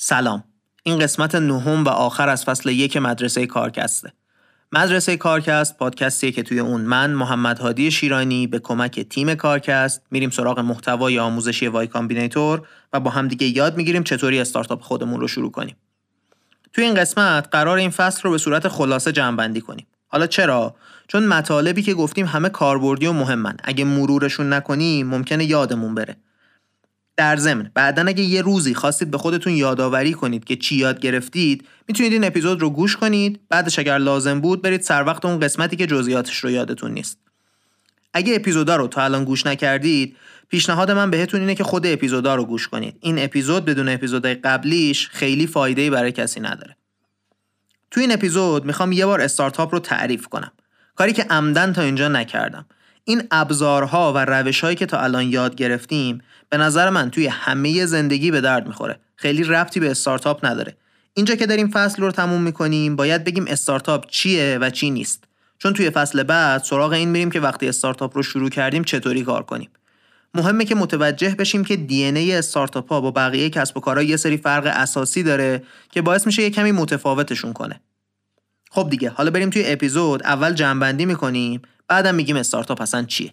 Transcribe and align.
سلام. 0.00 0.44
این 0.82 0.98
قسمت 0.98 1.34
نهم 1.34 1.84
و 1.84 1.88
آخر 1.88 2.28
از 2.28 2.44
فصل 2.44 2.68
یک 2.68 2.96
مدرسه 2.96 3.46
کارکسته. 3.46 4.12
مدرسه 4.72 5.16
کارکست 5.16 5.78
پادکستیه 5.78 6.32
که 6.32 6.42
توی 6.42 6.60
اون 6.60 6.80
من 6.80 7.10
محمد 7.10 7.58
هادی 7.58 7.90
شیرانی 7.90 8.46
به 8.46 8.58
کمک 8.58 9.00
تیم 9.00 9.34
کارکست 9.34 10.02
میریم 10.10 10.30
سراغ 10.30 10.58
محتوای 10.58 11.18
آموزشی 11.18 11.66
Y 11.66 11.86
Combinator 11.86 12.62
و 12.92 13.00
با 13.00 13.10
هم 13.10 13.28
دیگه 13.28 13.46
یاد 13.46 13.76
می‌گیریم 13.76 14.02
چطوری 14.02 14.40
استارتاپ 14.40 14.82
خودمون 14.82 15.20
رو 15.20 15.28
شروع 15.28 15.50
کنیم. 15.50 15.76
توی 16.72 16.84
این 16.84 16.94
قسمت 16.94 17.48
قراره 17.50 17.78
این 17.78 17.90
فصل 17.90 18.22
رو 18.22 18.30
به 18.30 18.38
صورت 18.38 18.68
خلاصه 18.68 19.12
جمع 19.12 19.60
کنیم. 19.60 19.86
حالا 20.08 20.26
چرا؟ 20.26 20.74
چون 21.08 21.26
مطالبی 21.26 21.82
که 21.82 21.94
گفتیم 21.94 22.26
همه 22.26 22.48
کاربردی 22.48 23.06
و 23.06 23.12
مهمن. 23.12 23.56
اگه 23.64 23.84
مرورشون 23.84 24.52
نکنیم 24.52 25.06
ممکنه 25.06 25.44
یادمون 25.44 25.94
بره. 25.94 26.16
در 27.18 27.36
ضمن 27.36 27.70
بعدا 27.74 28.02
اگه 28.02 28.22
یه 28.22 28.42
روزی 28.42 28.74
خواستید 28.74 29.10
به 29.10 29.18
خودتون 29.18 29.52
یادآوری 29.52 30.12
کنید 30.12 30.44
که 30.44 30.56
چی 30.56 30.76
یاد 30.76 31.00
گرفتید 31.00 31.68
می‌تونید 31.88 32.12
این 32.12 32.24
اپیزود 32.24 32.60
رو 32.60 32.70
گوش 32.70 32.96
کنید. 32.96 33.40
بعدش 33.48 33.78
اگر 33.78 33.98
لازم 33.98 34.40
بود 34.40 34.62
برید 34.62 34.80
سر 34.80 35.04
وقت 35.04 35.24
اون 35.24 35.40
قسمتی 35.40 35.76
که 35.76 35.86
جزئیاتش 35.86 36.36
رو 36.36 36.50
یادتون 36.50 36.90
نیست. 36.90 37.18
اگه 38.14 38.34
اپیزودا 38.34 38.76
رو 38.76 38.88
تا 38.88 39.02
الان 39.02 39.24
گوش 39.24 39.46
نکردید 39.46 40.16
پیشنهاد 40.48 40.90
من 40.90 41.10
بهتون 41.10 41.40
اینه 41.40 41.54
که 41.54 41.64
خود 41.64 41.86
اپیزودا 41.86 42.34
رو 42.34 42.44
گوش 42.44 42.68
کنید. 42.68 42.96
این 43.00 43.18
اپیزود 43.18 43.64
بدون 43.64 43.88
اپیزودهای 43.88 44.34
قبلیش 44.34 45.08
خیلی 45.08 45.46
فایده 45.46 45.90
برای 45.90 46.12
کسی 46.12 46.40
نداره. 46.40 46.76
تو 47.90 48.00
این 48.00 48.12
اپیزود 48.12 48.64
می‌خوام 48.64 48.92
یه 48.92 49.06
بار 49.06 49.20
استارتاپ 49.20 49.74
رو 49.74 49.80
تعریف 49.80 50.26
کنم. 50.26 50.52
کاری 50.96 51.12
که 51.12 51.22
عمدن 51.22 51.72
تا 51.72 51.82
اینجا 51.82 52.08
نکردم. 52.08 52.66
این 53.04 53.22
ابزارها 53.30 54.12
و 54.12 54.18
روشهایی 54.18 54.76
که 54.76 54.86
تا 54.86 55.00
الان 55.00 55.24
یاد 55.24 55.54
گرفتیم 55.54 56.22
به 56.48 56.56
نظر 56.56 56.90
من 56.90 57.10
توی 57.10 57.26
همه 57.26 57.86
زندگی 57.86 58.30
به 58.30 58.40
درد 58.40 58.66
می‌خوره. 58.66 59.00
خیلی 59.16 59.44
ربطی 59.44 59.80
به 59.80 59.90
استارتاپ 59.90 60.44
نداره. 60.44 60.76
اینجا 61.14 61.34
که 61.34 61.46
داریم 61.46 61.68
فصل 61.68 62.02
رو 62.02 62.12
تموم 62.12 62.42
می‌کنیم 62.42 62.96
باید 62.96 63.24
بگیم 63.24 63.44
استارتاپ 63.48 64.06
چیه 64.10 64.58
و 64.60 64.70
چی 64.70 64.90
نیست. 64.90 65.24
چون 65.58 65.72
توی 65.72 65.90
فصل 65.90 66.22
بعد 66.22 66.62
سراغ 66.62 66.92
این 66.92 67.08
میریم 67.08 67.30
که 67.30 67.40
وقتی 67.40 67.68
استارتاپ 67.68 68.16
رو 68.16 68.22
شروع 68.22 68.50
کردیم 68.50 68.84
چطوری 68.84 69.22
کار 69.22 69.42
کنیم. 69.42 69.70
مهمه 70.34 70.64
که 70.64 70.74
متوجه 70.74 71.34
بشیم 71.34 71.64
که 71.64 71.76
دی 71.76 72.04
ای 72.04 72.32
استارتاپ 72.34 72.88
ها 72.88 73.00
با 73.00 73.10
بقیه 73.10 73.50
کسب 73.50 73.76
و 73.76 73.80
کارها 73.80 74.02
یه 74.02 74.16
سری 74.16 74.36
فرق 74.36 74.66
اساسی 74.66 75.22
داره 75.22 75.62
که 75.90 76.02
باعث 76.02 76.26
میشه 76.26 76.42
یه 76.42 76.50
کمی 76.50 76.72
متفاوتشون 76.72 77.52
کنه. 77.52 77.80
خب 78.70 78.90
دیگه 78.90 79.10
حالا 79.10 79.30
بریم 79.30 79.50
توی 79.50 79.62
اپیزود 79.66 80.22
اول 80.22 80.52
جنبندی 80.52 81.06
می‌کنیم 81.06 81.62
بعدم 81.88 82.14
میگیم 82.14 82.36
استارتاپ 82.36 82.80
اصلا 82.80 83.04
چیه. 83.04 83.32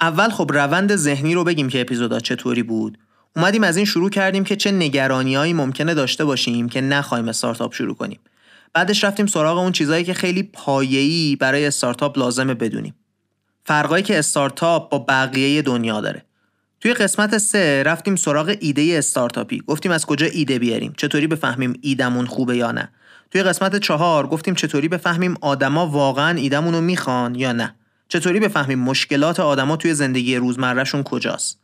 اول 0.00 0.28
خب 0.28 0.50
روند 0.52 0.96
ذهنی 0.96 1.34
رو 1.34 1.44
بگیم 1.44 1.68
که 1.68 1.80
اپیزودا 1.80 2.20
چطوری 2.20 2.62
بود. 2.62 2.98
اومدیم 3.36 3.64
از 3.64 3.76
این 3.76 3.86
شروع 3.86 4.10
کردیم 4.10 4.44
که 4.44 4.56
چه 4.56 4.70
نگرانیهایی 4.72 5.52
ممکنه 5.52 5.94
داشته 5.94 6.24
باشیم 6.24 6.68
که 6.68 6.80
نخوایم 6.80 7.28
استارتاپ 7.28 7.74
شروع 7.74 7.94
کنیم. 7.94 8.20
بعدش 8.74 9.04
رفتیم 9.04 9.26
سراغ 9.26 9.58
اون 9.58 9.72
چیزهایی 9.72 10.04
که 10.04 10.14
خیلی 10.14 10.42
پایه‌ای 10.42 11.36
برای 11.36 11.66
استارتاپ 11.66 12.18
لازمه 12.18 12.54
بدونیم. 12.54 12.94
فرقایی 13.64 14.02
که 14.02 14.18
استارتاپ 14.18 14.90
با 14.90 14.98
بقیه 14.98 15.62
دنیا 15.62 16.00
داره. 16.00 16.24
توی 16.80 16.94
قسمت 16.94 17.38
سه 17.38 17.82
رفتیم 17.82 18.16
سراغ 18.16 18.56
ایده 18.60 18.94
استارتاپی. 18.98 19.62
گفتیم 19.66 19.92
از 19.92 20.06
کجا 20.06 20.26
ایده 20.26 20.58
بیاریم؟ 20.58 20.94
چطوری 20.96 21.26
بفهمیم 21.26 21.78
ایدمون 21.80 22.26
خوبه 22.26 22.56
یا 22.56 22.72
نه؟ 22.72 22.90
توی 23.30 23.42
قسمت 23.42 23.76
چهار 23.76 24.26
گفتیم 24.26 24.54
چطوری 24.54 24.88
بفهمیم 24.88 25.34
آدما 25.40 25.86
واقعا 25.86 26.36
ایدمون 26.36 26.74
رو 26.74 26.80
می‌خوان 26.80 27.34
یا 27.34 27.52
نه؟ 27.52 27.74
چطوری 28.08 28.40
بفهمیم 28.40 28.78
مشکلات 28.78 29.40
آدما 29.40 29.76
توی 29.76 29.94
زندگی 29.94 30.36
روزمرهشون 30.36 31.02
کجاست؟ 31.02 31.58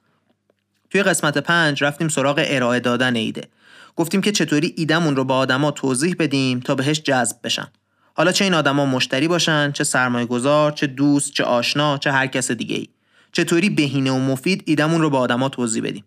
توی 0.91 1.03
قسمت 1.03 1.38
پنج 1.38 1.84
رفتیم 1.84 2.09
سراغ 2.09 2.44
ارائه 2.47 2.81
دادن 2.81 3.16
ایده. 3.16 3.49
گفتیم 3.97 4.21
که 4.21 4.32
چطوری 4.32 4.75
ایدمون 4.77 5.16
رو 5.16 5.25
با 5.25 5.37
آدما 5.37 5.71
توضیح 5.71 6.16
بدیم 6.19 6.60
تا 6.60 6.75
بهش 6.75 7.00
جذب 7.00 7.37
بشن. 7.44 7.66
حالا 8.15 8.32
چه 8.32 8.44
این 8.44 8.55
آدما 8.55 8.87
مشتری 8.87 9.28
باشن 9.28 9.72
چه 9.72 9.84
سرمایه 9.84 10.27
گذار 10.27 10.72
چه 10.72 10.87
دوست 10.87 11.32
چه 11.32 11.44
آشنا 11.44 11.99
چه 11.99 12.12
هر 12.12 12.27
کس 12.27 12.50
دیگه 12.50 12.76
ای 12.76 12.88
چطوری 13.32 13.71
بهینه 13.71 14.11
و 14.11 14.19
مفید 14.19 14.62
ایدمون 14.66 15.00
رو 15.00 15.11
با 15.11 15.19
آدما 15.19 15.49
توضیح 15.49 15.82
بدیم. 15.82 16.05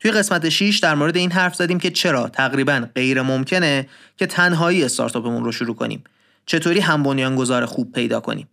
توی 0.00 0.10
قسمت 0.10 0.48
6 0.48 0.78
در 0.78 0.94
مورد 0.94 1.16
این 1.16 1.32
حرف 1.32 1.54
زدیم 1.54 1.78
که 1.78 1.90
چرا 1.90 2.28
تقریبا 2.28 2.88
غیر 2.94 3.22
ممکنه 3.22 3.88
که 4.16 4.26
تنهایی 4.26 4.84
استارتاپمون 4.84 5.44
رو 5.44 5.52
شروع 5.52 5.74
کنیم. 5.74 6.04
چطوری 6.46 6.80
هم 6.80 7.02
بنیانگذار 7.02 7.66
خوب 7.66 7.92
پیدا 7.92 8.20
کنیم. 8.20 8.48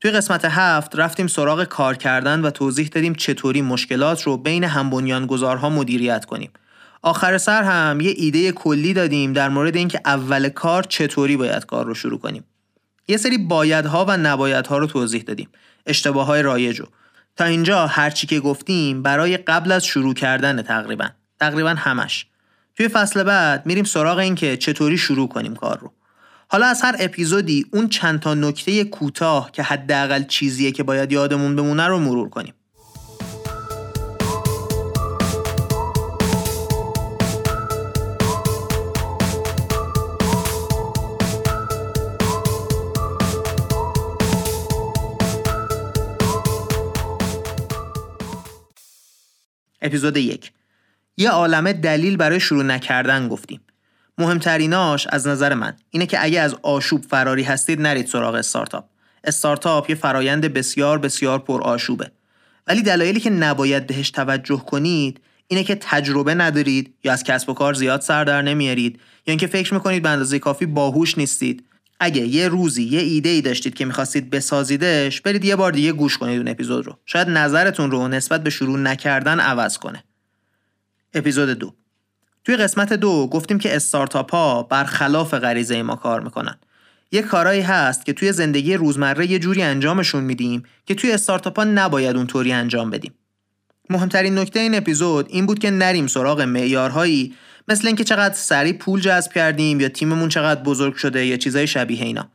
توی 0.00 0.10
قسمت 0.10 0.44
هفت 0.44 0.96
رفتیم 0.96 1.26
سراغ 1.26 1.64
کار 1.64 1.96
کردن 1.96 2.40
و 2.40 2.50
توضیح 2.50 2.88
دادیم 2.88 3.14
چطوری 3.14 3.62
مشکلات 3.62 4.22
رو 4.22 4.36
بین 4.36 4.64
هم 4.64 4.90
بنیانگذارها 4.90 5.70
مدیریت 5.70 6.24
کنیم 6.24 6.50
آخر 7.02 7.38
سر 7.38 7.62
هم 7.62 8.00
یه 8.00 8.14
ایده 8.16 8.52
کلی 8.52 8.92
دادیم 8.92 9.32
در 9.32 9.48
مورد 9.48 9.76
اینکه 9.76 10.00
اول 10.04 10.48
کار 10.48 10.82
چطوری 10.82 11.36
باید 11.36 11.66
کار 11.66 11.86
رو 11.86 11.94
شروع 11.94 12.18
کنیم. 12.18 12.44
یه 13.08 13.16
سری 13.16 13.38
بایدها 13.38 14.04
و 14.08 14.16
نبایدها 14.16 14.78
رو 14.78 14.86
توضیح 14.86 15.22
دادیم. 15.22 15.48
اشتباه 15.86 16.26
های 16.26 16.42
رایج 16.42 16.82
تا 17.36 17.44
اینجا 17.44 17.86
هرچی 17.86 18.26
که 18.26 18.40
گفتیم 18.40 19.02
برای 19.02 19.36
قبل 19.36 19.72
از 19.72 19.84
شروع 19.84 20.14
کردن 20.14 20.62
تقریبا. 20.62 21.08
تقریبا 21.40 21.70
همش. 21.70 22.26
توی 22.76 22.88
فصل 22.88 23.22
بعد 23.22 23.66
میریم 23.66 23.84
سراغ 23.84 24.18
این 24.18 24.34
که 24.34 24.56
چطوری 24.56 24.98
شروع 24.98 25.28
کنیم 25.28 25.54
کار 25.54 25.78
رو. 25.78 25.92
حالا 26.50 26.66
از 26.66 26.82
هر 26.82 26.96
اپیزودی 26.98 27.66
اون 27.72 27.88
چند 27.88 28.20
تا 28.20 28.34
نکته 28.34 28.84
کوتاه 28.84 29.52
که 29.52 29.62
حداقل 29.62 30.24
چیزیه 30.24 30.72
که 30.72 30.82
باید 30.82 31.12
یادمون 31.12 31.56
بمونه 31.56 31.86
رو 31.86 31.98
مرور 31.98 32.28
کنیم. 32.28 32.54
اپیزود 49.82 50.16
یک 50.16 50.52
یه 51.16 51.30
عالمه 51.30 51.72
دلیل 51.72 52.16
برای 52.16 52.40
شروع 52.40 52.64
نکردن 52.64 53.28
گفتیم 53.28 53.60
مهمتریناش 54.18 55.06
از 55.06 55.26
نظر 55.26 55.54
من 55.54 55.76
اینه 55.90 56.06
که 56.06 56.24
اگه 56.24 56.40
از 56.40 56.54
آشوب 56.62 57.04
فراری 57.04 57.42
هستید 57.42 57.80
نرید 57.80 58.06
سراغ 58.06 58.34
استارتاپ. 58.34 58.84
استارتاپ 59.24 59.90
یه 59.90 59.96
فرایند 59.96 60.44
بسیار 60.44 60.98
بسیار 60.98 61.38
پر 61.38 61.62
آشوبه. 61.62 62.10
ولی 62.66 62.82
دلایلی 62.82 63.20
که 63.20 63.30
نباید 63.30 63.86
بهش 63.86 64.10
توجه 64.10 64.64
کنید 64.66 65.20
اینه 65.48 65.64
که 65.64 65.74
تجربه 65.80 66.34
ندارید 66.34 66.94
یا 67.04 67.12
از 67.12 67.24
کسب 67.24 67.48
و 67.48 67.54
کار 67.54 67.74
زیاد 67.74 68.00
سر 68.00 68.24
در 68.24 68.42
نمیارید 68.42 68.94
یا 68.96 69.00
اینکه 69.32 69.46
فکر 69.46 69.74
می‌کنید 69.74 70.02
به 70.02 70.08
اندازه 70.08 70.38
کافی 70.38 70.66
باهوش 70.66 71.18
نیستید. 71.18 71.64
اگه 72.00 72.22
یه 72.22 72.48
روزی 72.48 72.82
یه 72.82 73.00
ایده 73.00 73.28
ای 73.28 73.40
داشتید 73.40 73.74
که 73.74 73.84
می‌خواستید 73.84 74.30
بسازیدش 74.30 75.20
برید 75.20 75.44
یه 75.44 75.56
بار 75.56 75.72
دیگه 75.72 75.92
گوش 75.92 76.18
کنید 76.18 76.38
اون 76.38 76.48
اپیزود 76.48 76.86
رو. 76.86 76.98
شاید 77.06 77.28
نظرتون 77.28 77.90
رو 77.90 78.08
نسبت 78.08 78.42
به 78.42 78.50
شروع 78.50 78.78
نکردن 78.78 79.40
عوض 79.40 79.78
کنه. 79.78 80.04
اپیزود 81.14 81.48
دو. 81.48 81.74
توی 82.48 82.56
قسمت 82.56 82.92
دو 82.92 83.26
گفتیم 83.26 83.58
که 83.58 83.76
استارتاپ 83.76 84.30
ها 84.30 84.62
برخلاف 84.62 85.34
غریزه 85.34 85.82
ما 85.82 85.96
کار 85.96 86.20
می‌کنن. 86.20 86.58
یه 87.12 87.22
کارایی 87.22 87.60
هست 87.60 88.06
که 88.06 88.12
توی 88.12 88.32
زندگی 88.32 88.74
روزمره 88.74 89.30
یه 89.30 89.38
جوری 89.38 89.62
انجامشون 89.62 90.24
میدیم 90.24 90.62
که 90.86 90.94
توی 90.94 91.12
استارتاپ 91.12 91.58
ها 91.58 91.64
نباید 91.64 92.16
اونطوری 92.16 92.52
انجام 92.52 92.90
بدیم. 92.90 93.14
مهمترین 93.90 94.38
نکته 94.38 94.60
این 94.60 94.74
اپیزود 94.74 95.26
این 95.28 95.46
بود 95.46 95.58
که 95.58 95.70
نریم 95.70 96.06
سراغ 96.06 96.40
معیارهایی 96.40 97.34
مثل 97.68 97.86
اینکه 97.86 98.04
چقدر 98.04 98.34
سریع 98.34 98.72
پول 98.72 99.00
جذب 99.00 99.32
کردیم 99.32 99.80
یا 99.80 99.88
تیممون 99.88 100.28
چقدر 100.28 100.62
بزرگ 100.62 100.94
شده 100.96 101.26
یا 101.26 101.36
چیزای 101.36 101.66
شبیه 101.66 102.02
اینا. 102.02 102.28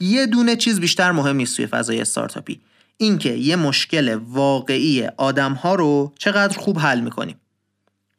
یه 0.00 0.26
دونه 0.26 0.56
چیز 0.56 0.80
بیشتر 0.80 1.12
مهم 1.12 1.36
نیست 1.36 1.56
توی 1.56 1.66
فضای 1.66 2.00
استارتاپی 2.00 2.60
اینکه 2.96 3.32
یه 3.32 3.56
مشکل 3.56 4.14
واقعی 4.14 5.06
آدم 5.16 5.52
ها 5.52 5.74
رو 5.74 6.14
چقدر 6.18 6.58
خوب 6.58 6.78
حل 6.78 7.00
می‌کنیم. 7.00 7.40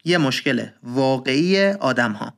یه 0.04 0.18
مشکل 0.18 0.66
واقعی 0.84 1.66
آدم 1.66 2.12
ها 2.12 2.34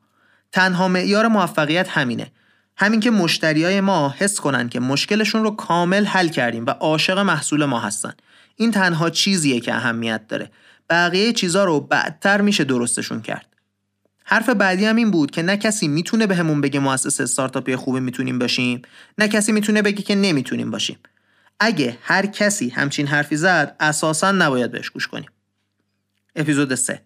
تنها 0.51 0.87
معیار 0.87 1.27
موفقیت 1.27 1.89
همینه. 1.89 2.31
همین 2.77 2.99
که 2.99 3.11
مشتریای 3.11 3.81
ما 3.81 4.15
حس 4.17 4.39
کنن 4.39 4.69
که 4.69 4.79
مشکلشون 4.79 5.43
رو 5.43 5.51
کامل 5.51 6.05
حل 6.05 6.27
کردیم 6.27 6.65
و 6.65 6.69
عاشق 6.69 7.19
محصول 7.19 7.65
ما 7.65 7.79
هستن. 7.79 8.13
این 8.55 8.71
تنها 8.71 9.09
چیزیه 9.09 9.59
که 9.59 9.73
اهمیت 9.73 10.27
داره. 10.27 10.51
بقیه 10.89 11.33
چیزا 11.33 11.65
رو 11.65 11.79
بعدتر 11.79 12.41
میشه 12.41 12.63
درستشون 12.63 13.21
کرد. 13.21 13.45
حرف 14.23 14.49
بعدی 14.49 14.85
هم 14.85 14.95
این 14.95 15.11
بود 15.11 15.31
که 15.31 15.41
نه 15.41 15.57
کسی 15.57 15.87
می‌تونه 15.87 16.27
بهمون 16.27 16.61
به 16.61 16.67
بگه 16.67 16.79
مؤسسه 16.79 17.23
استارتاپی 17.23 17.75
خوبی 17.75 17.99
می‌تونیم 17.99 18.39
باشیم 18.39 18.81
نه 19.17 19.27
کسی 19.27 19.51
می‌تونه 19.51 19.81
بگه 19.81 20.03
که 20.03 20.15
نمی‌تونیم 20.15 20.71
باشیم. 20.71 20.97
اگه 21.59 21.97
هر 22.01 22.25
کسی 22.25 22.69
همچین 22.69 23.07
حرفی 23.07 23.35
زد 23.35 23.75
اساسا 23.79 24.31
نباید 24.31 24.71
بهش 24.71 24.89
گوش 24.89 25.07
کنیم. 25.07 25.29
اپیزود 26.35 26.75
3 26.75 27.01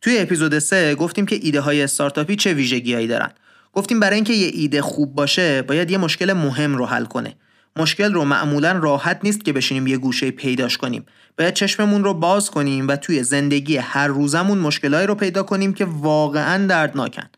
توی 0.00 0.18
اپیزود 0.18 0.58
3 0.58 0.94
گفتیم 0.94 1.26
که 1.26 1.38
ایده 1.42 1.60
های 1.60 1.82
استارتاپی 1.82 2.36
چه 2.36 2.54
ویژگیهایی 2.54 3.06
دارن. 3.06 3.30
گفتیم 3.72 4.00
برای 4.00 4.14
اینکه 4.14 4.32
یه 4.32 4.50
ایده 4.54 4.82
خوب 4.82 5.14
باشه 5.14 5.62
باید 5.62 5.90
یه 5.90 5.98
مشکل 5.98 6.32
مهم 6.32 6.76
رو 6.76 6.86
حل 6.86 7.04
کنه. 7.04 7.36
مشکل 7.76 8.12
رو 8.12 8.24
معمولا 8.24 8.72
راحت 8.72 9.20
نیست 9.22 9.44
که 9.44 9.52
بشینیم 9.52 9.86
یه 9.86 9.96
گوشه 9.96 10.30
پیداش 10.30 10.78
کنیم. 10.78 11.06
باید 11.38 11.54
چشممون 11.54 12.04
رو 12.04 12.14
باز 12.14 12.50
کنیم 12.50 12.88
و 12.88 12.96
توی 12.96 13.22
زندگی 13.22 13.76
هر 13.76 14.06
روزمون 14.06 14.58
مشکلایی 14.58 15.06
رو 15.06 15.14
پیدا 15.14 15.42
کنیم 15.42 15.74
که 15.74 15.84
واقعا 15.84 16.66
دردناکن. 16.66 17.28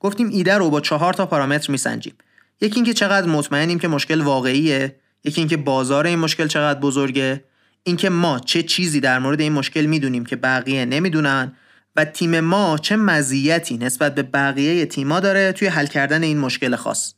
گفتیم 0.00 0.28
ایده 0.28 0.54
رو 0.54 0.70
با 0.70 0.80
چهار 0.80 1.14
تا 1.14 1.26
پارامتر 1.26 1.72
میسنجیم. 1.72 2.14
یکی 2.60 2.74
اینکه 2.74 2.94
چقدر 2.94 3.26
مطمئنیم 3.26 3.78
که 3.78 3.88
مشکل 3.88 4.20
واقعیه، 4.20 4.96
یکی 5.24 5.40
اینکه 5.40 5.56
بازار 5.56 6.06
این 6.06 6.18
مشکل 6.18 6.46
چقدر 6.46 6.80
بزرگه، 6.80 7.44
اینکه 7.88 8.10
ما 8.10 8.38
چه 8.38 8.62
چیزی 8.62 9.00
در 9.00 9.18
مورد 9.18 9.40
این 9.40 9.52
مشکل 9.52 9.86
می‌دونیم 9.86 10.24
که 10.24 10.36
بقیه 10.36 10.84
نمی‌دونن 10.84 11.52
و 11.96 12.04
تیم 12.04 12.40
ما 12.40 12.78
چه 12.78 12.96
مزیتی 12.96 13.78
نسبت 13.78 14.14
به 14.14 14.22
بقیه 14.22 14.86
تیما 14.86 15.20
داره 15.20 15.52
توی 15.52 15.68
حل 15.68 15.86
کردن 15.86 16.22
این 16.22 16.38
مشکل 16.38 16.76
خاص. 16.76 17.14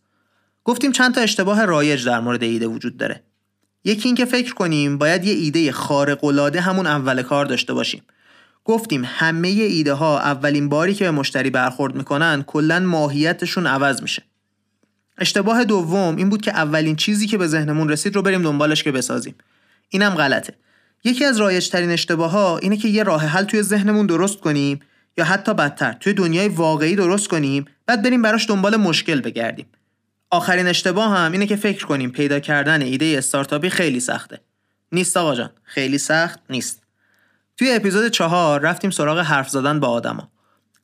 گفتیم 0.64 0.93
چند 0.93 1.14
تا 1.14 1.20
اشتباه 1.20 1.64
رایج 1.64 2.06
در 2.06 2.20
مورد 2.20 2.43
ایده 2.43 2.67
وجود 2.67 2.96
داره. 2.96 3.22
یکی 3.84 4.08
اینکه 4.08 4.25
فکر 4.25 4.55
کنیم 4.55 4.99
باید 4.99 5.25
یه 5.25 5.34
ایده 5.34 5.72
خارق 5.72 6.25
العاده 6.25 6.61
همون 6.61 6.87
اول 6.87 7.23
کار 7.23 7.46
داشته 7.46 7.75
باشیم. 7.75 8.02
گفتیم 8.64 9.02
همه 9.06 9.49
ایده 9.49 9.93
ها 9.93 10.19
اولین 10.19 10.69
باری 10.69 10.94
که 10.94 11.05
به 11.05 11.11
مشتری 11.11 11.50
برخورد 11.50 11.94
می‌کنن 11.94 12.43
کلا 12.43 12.81
ماهیتشون 12.81 13.66
عوض 13.66 14.02
میشه. 14.02 14.23
اشتباه 15.19 15.64
دوم 15.64 16.16
این 16.16 16.28
بود 16.28 16.43
که 16.43 16.50
اولین 16.50 16.96
چیزی 16.96 17.26
که 17.26 17.38
به 17.38 17.46
ذهنمون 17.46 17.88
رسید 17.88 18.16
رو 18.16 18.23
بریم 18.23 18.43
دنبالش 18.43 18.82
که 18.82 18.93
بسازیم. 18.93 19.34
اینم 19.90 20.14
غلطه. 20.14 20.54
یکی 21.04 21.25
از 21.25 21.40
رایجترین 21.40 21.90
اشتباه 21.90 22.31
ها 22.31 22.58
اینه 22.58 22.76
که 22.76 22.88
یه 22.88 23.02
راه 23.02 23.26
حل 23.26 23.44
توی 23.44 23.62
ذهنمون 23.62 24.06
درست 24.06 24.40
کنیم 24.40 24.81
یا 25.19 25.25
حتی 25.25 25.54
بدتر 25.54 25.92
توی 25.92 26.12
دنیای 26.12 26.48
واقعی 26.48 26.96
درست 26.96 27.28
کنیم 27.28 27.64
بعد 27.87 28.02
بریم 28.02 28.22
براش 28.22 28.48
دنبال 28.48 28.76
مشکل 28.76 29.20
بگردیم. 29.20 29.66
آخرین 30.31 30.66
اشتباه 30.66 31.16
هم 31.16 31.32
اینه 31.32 31.46
که 31.46 31.56
فکر 31.56 31.87
کنیم 31.87 32.10
پیدا 32.10 32.40
کردن 32.40 32.82
ایده 32.82 33.14
استارتاپی 33.19 33.70
خیلی 33.70 34.00
سخته. 34.00 34.40
نیست 34.92 35.16
آقا 35.16 35.34
جان، 35.34 35.50
خیلی 35.62 35.98
سخت 35.98 36.40
نیست. 36.50 36.82
توی 37.56 37.72
اپیزود 37.72 38.08
چهار 38.08 38.60
رفتیم 38.60 38.90
سراغ 38.90 39.19
حرف 39.19 39.48
زدن 39.48 39.81
با 39.81 39.88
آدما. 39.88 40.31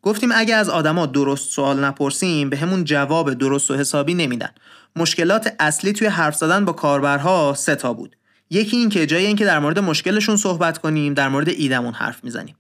گفتیم 0.02 0.30
اگه 0.34 0.54
از 0.54 0.68
آدما 0.68 1.06
درست 1.06 1.50
سوال 1.50 1.84
نپرسیم 1.84 2.50
به 2.50 2.56
همون 2.56 2.84
جواب 2.84 3.34
درست 3.34 3.70
و 3.70 3.74
حسابی 3.74 4.14
نمیدن. 4.14 4.50
مشکلات 4.96 5.54
اصلی 5.60 5.92
توی 5.92 6.06
حرف 6.06 6.36
زدن 6.36 6.64
با 6.64 6.72
کاربرها 6.72 7.54
سه 7.56 7.74
تا 7.74 7.92
بود. 7.92 8.16
یکی 8.50 8.76
این 8.76 8.88
که 8.88 9.06
جای 9.06 9.26
اینکه 9.26 9.44
در 9.44 9.58
مورد 9.58 9.78
مشکلشون 9.78 10.36
صحبت 10.36 10.78
کنیم 10.78 11.14
در 11.14 11.28
مورد 11.28 11.48
ایدمون 11.48 11.94
حرف 11.94 12.24
می‌زنیم. 12.24 12.56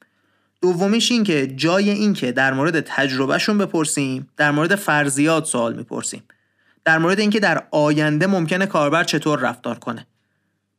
دومیش 0.62 1.12
این 1.12 1.24
که 1.24 1.46
جای 1.46 1.90
اینکه 1.90 2.32
در 2.32 2.52
مورد 2.52 2.80
تجربهشون 2.80 3.58
بپرسیم 3.58 4.28
در 4.36 4.50
مورد 4.50 4.74
فرضیات 4.74 5.44
سوال 5.44 5.76
می‌پرسیم. 5.76 6.22
در 6.84 6.98
مورد 6.98 7.20
اینکه 7.20 7.40
در 7.40 7.66
آینده 7.70 8.26
ممکنه 8.26 8.66
کاربر 8.66 9.04
چطور 9.04 9.38
رفتار 9.38 9.78
کنه. 9.78 10.06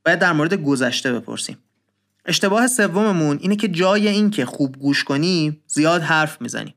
باید 0.06 0.20
در 0.20 0.34
مورد 0.34 0.54
گذشته 0.54 1.14
بپرسیم. 1.14 1.58
اشتباه 2.26 2.68
سوممون 2.68 3.38
اینه 3.42 3.56
که 3.56 3.68
جای 3.68 4.08
اینکه 4.08 4.46
خوب 4.46 4.76
گوش 4.80 5.04
کنیم 5.04 5.64
زیاد 5.68 6.02
حرف 6.02 6.42
می‌زنیم. 6.42 6.74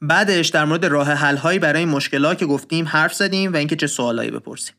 بعدش 0.00 0.48
در 0.48 0.64
مورد 0.64 0.84
راه 0.84 1.12
حل 1.12 1.36
هایی 1.36 1.58
برای 1.58 1.84
مشکلات 1.84 2.38
که 2.38 2.46
گفتیم 2.46 2.88
حرف 2.88 3.14
زدیم 3.14 3.52
و 3.52 3.56
اینکه 3.56 3.76
چه 3.76 3.86
سوالایی 3.86 4.30
بپرسیم. 4.30 4.74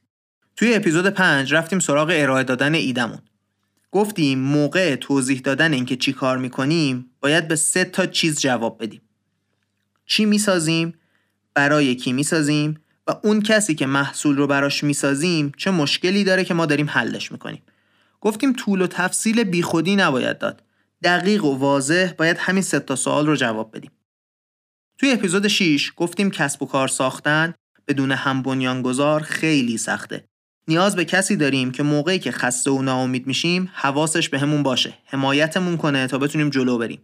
توی 0.57 0.73
اپیزود 0.73 1.07
5 1.07 1.53
رفتیم 1.53 1.79
سراغ 1.79 2.09
ارائه 2.13 2.43
دادن 2.43 2.73
ایدمون. 2.73 3.19
گفتیم 3.91 4.39
موقع 4.39 4.95
توضیح 4.95 5.39
دادن 5.39 5.73
اینکه 5.73 5.95
چی 5.95 6.13
کار 6.13 6.37
می‌کنیم 6.37 7.05
باید 7.21 7.47
به 7.47 7.55
سه 7.55 7.85
تا 7.85 8.05
چیز 8.05 8.39
جواب 8.39 8.83
بدیم. 8.83 9.01
چی 10.05 10.25
می‌سازیم؟ 10.25 10.93
برای 11.53 11.95
کی 11.95 12.13
می‌سازیم؟ 12.13 12.79
و 13.07 13.15
اون 13.23 13.41
کسی 13.41 13.75
که 13.75 13.85
محصول 13.85 14.37
رو 14.37 14.47
براش 14.47 14.83
می‌سازیم 14.83 15.51
چه 15.57 15.71
مشکلی 15.71 16.23
داره 16.23 16.43
که 16.43 16.53
ما 16.53 16.65
داریم 16.65 16.89
حلش 16.89 17.31
می‌کنیم. 17.31 17.61
گفتیم 18.21 18.53
طول 18.53 18.81
و 18.81 18.87
تفصیل 18.87 19.43
بیخودی 19.43 19.95
نباید 19.95 20.37
داد. 20.37 20.63
دقیق 21.03 21.43
و 21.45 21.57
واضح 21.57 22.13
باید 22.17 22.37
همین 22.37 22.63
سه 22.63 22.79
تا 22.79 22.95
سوال 22.95 23.27
رو 23.27 23.35
جواب 23.35 23.75
بدیم. 23.75 23.91
توی 24.97 25.11
اپیزود 25.11 25.47
6 25.47 25.91
گفتیم 25.95 26.31
کسب 26.31 26.63
و 26.63 26.65
کار 26.65 26.87
ساختن 26.87 27.53
بدون 27.87 28.11
هم 28.11 28.41
بنیانگذار 28.41 29.21
خیلی 29.21 29.77
سخته. 29.77 30.23
نیاز 30.67 30.95
به 30.95 31.05
کسی 31.05 31.35
داریم 31.35 31.71
که 31.71 31.83
موقعی 31.83 32.19
که 32.19 32.31
خسته 32.31 32.71
و 32.71 32.81
ناامید 32.81 33.27
میشیم 33.27 33.71
حواسش 33.73 34.29
به 34.29 34.39
همون 34.39 34.63
باشه 34.63 34.93
حمایتمون 35.05 35.77
کنه 35.77 36.07
تا 36.07 36.17
بتونیم 36.17 36.49
جلو 36.49 36.77
بریم. 36.77 37.01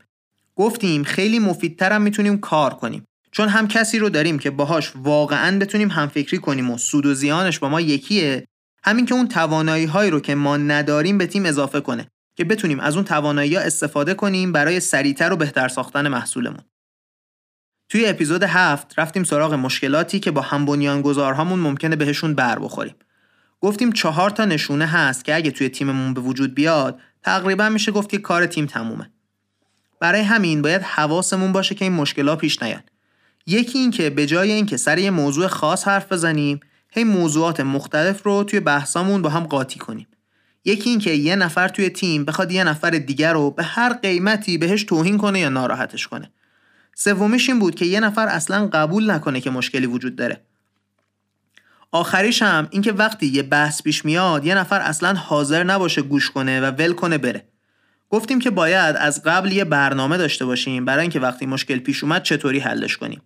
گفتیم 0.55 1.03
خیلی 1.03 1.39
مفیدترم 1.39 2.01
می‌تونیم 2.01 2.37
کار 2.37 2.73
کنیم. 2.73 3.05
چون 3.31 3.49
هم 3.49 3.67
کسی 3.67 3.99
رو 3.99 4.09
داریم 4.09 4.39
که 4.39 4.49
باهاش 4.49 4.91
واقعا 4.95 5.59
بتونیم 5.59 5.91
همفکری 5.91 6.37
کنیم 6.37 6.71
و 6.71 6.77
سود 6.77 7.05
و 7.05 7.13
زیانش 7.13 7.59
با 7.59 7.69
ما 7.69 7.81
یکیه 7.81 8.45
همین 8.83 9.05
که 9.05 9.13
اون 9.13 9.27
توانایی 9.27 9.85
هایی 9.85 10.11
رو 10.11 10.19
که 10.19 10.35
ما 10.35 10.57
نداریم 10.57 11.17
به 11.17 11.27
تیم 11.27 11.45
اضافه 11.45 11.81
کنه 11.81 12.07
که 12.35 12.43
بتونیم 12.43 12.79
از 12.79 12.95
اون 12.95 13.05
توانایی 13.05 13.55
ها 13.55 13.61
استفاده 13.61 14.13
کنیم 14.13 14.51
برای 14.51 14.79
سریعتر 14.79 15.33
و 15.33 15.35
بهتر 15.35 15.67
ساختن 15.67 16.07
محصولمون. 16.07 16.63
توی 17.89 18.05
اپیزود 18.05 18.43
هفت 18.43 18.99
رفتیم 18.99 19.23
سراغ 19.23 19.53
مشکلاتی 19.53 20.19
که 20.19 20.31
با 20.31 20.41
هم 20.41 20.65
بنیانگذارهامون 20.65 21.59
ممکنه 21.59 21.95
بهشون 21.95 22.33
بر 22.33 22.59
بخوریم. 22.59 22.95
گفتیم 23.63 23.91
چهار 23.91 24.29
تا 24.29 24.45
نشونه 24.45 24.85
هست 24.85 25.25
که 25.25 25.35
اگه 25.35 25.51
توی 25.51 25.69
تیممون 25.69 26.13
به 26.13 26.21
وجود 26.21 26.55
بیاد 26.55 26.99
تقریبا 27.23 27.69
میشه 27.69 27.91
گفت 27.91 28.09
که 28.09 28.17
کار 28.17 28.45
تیم 28.45 28.65
تمومه. 28.65 29.09
برای 29.99 30.21
همین 30.21 30.61
باید 30.61 30.81
حواسمون 30.81 31.51
باشه 31.51 31.75
که 31.75 31.85
این 31.85 31.93
مشکلات 31.93 32.39
پیش 32.39 32.63
نیاد 32.63 32.83
یکی 33.45 33.79
این 33.79 33.91
که 33.91 34.09
به 34.09 34.25
جای 34.25 34.51
اینکه 34.51 34.77
سر 34.77 34.97
یه 34.97 35.11
موضوع 35.11 35.47
خاص 35.47 35.87
حرف 35.87 36.11
بزنیم 36.11 36.59
هی 36.89 37.03
موضوعات 37.03 37.59
مختلف 37.59 38.23
رو 38.23 38.43
توی 38.43 38.59
بحثامون 38.59 39.21
با 39.21 39.29
هم 39.29 39.43
قاطی 39.43 39.79
کنیم. 39.79 40.07
یکی 40.65 40.89
این 40.89 40.99
که 40.99 41.11
یه 41.11 41.35
نفر 41.35 41.67
توی 41.67 41.89
تیم 41.89 42.25
بخواد 42.25 42.51
یه 42.51 42.63
نفر 42.63 42.89
دیگر 42.89 43.33
رو 43.33 43.51
به 43.51 43.63
هر 43.63 43.93
قیمتی 43.93 44.57
بهش 44.57 44.83
توهین 44.83 45.17
کنه 45.17 45.39
یا 45.39 45.49
ناراحتش 45.49 46.07
کنه. 46.07 46.31
سومیش 46.95 47.49
این 47.49 47.59
بود 47.59 47.75
که 47.75 47.85
یه 47.85 47.99
نفر 47.99 48.27
اصلا 48.27 48.67
قبول 48.67 49.11
نکنه 49.11 49.41
که 49.41 49.49
مشکلی 49.49 49.85
وجود 49.85 50.15
داره. 50.15 50.41
آخریش 51.95 52.41
هم 52.41 52.67
اینکه 52.71 52.91
وقتی 52.91 53.25
یه 53.25 53.43
بحث 53.43 53.81
پیش 53.81 54.05
میاد 54.05 54.45
یه 54.45 54.55
نفر 54.55 54.79
اصلا 54.79 55.13
حاضر 55.13 55.63
نباشه 55.63 56.01
گوش 56.01 56.29
کنه 56.29 56.61
و 56.61 56.65
ول 56.65 56.93
کنه 56.93 57.17
بره. 57.17 57.45
گفتیم 58.09 58.39
که 58.39 58.49
باید 58.49 58.95
از 58.95 59.23
قبل 59.23 59.51
یه 59.51 59.65
برنامه 59.65 60.17
داشته 60.17 60.45
باشیم 60.45 60.85
برای 60.85 61.01
اینکه 61.01 61.19
وقتی 61.19 61.45
مشکل 61.45 61.79
پیش 61.79 62.03
اومد 62.03 62.23
چطوری 62.23 62.59
حلش 62.59 62.97
کنیم. 62.97 63.21